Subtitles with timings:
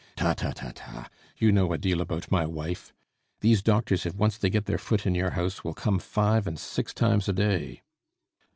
[0.15, 1.09] "Ta, ta, ta, ta!
[1.37, 2.91] you know a deal about my wife!
[3.41, 6.57] These doctors, if they once get their foot in your house, will come five and
[6.57, 7.83] six times a day."